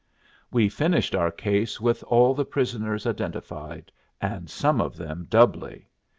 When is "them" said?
4.97-5.27